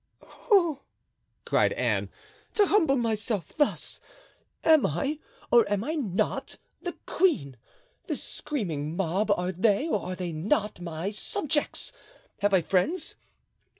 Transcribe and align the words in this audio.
"Oh!" 0.23 0.81
cried 1.45 1.73
Anne, 1.73 2.09
"to 2.55 2.65
humble 2.65 2.95
myself 2.95 3.55
thus! 3.57 3.99
Am 4.63 4.83
I, 4.83 5.19
or 5.51 5.71
am 5.71 5.83
I 5.83 5.93
not, 5.93 6.57
the 6.81 6.93
queen? 7.05 7.55
This 8.07 8.23
screaming 8.23 8.95
mob, 8.97 9.29
are 9.29 9.51
they, 9.51 9.87
or 9.87 10.01
are 10.03 10.15
they 10.15 10.31
not, 10.31 10.81
my 10.81 11.11
subjects? 11.11 11.91
Have 12.39 12.51
I 12.51 12.63
friends? 12.63 13.13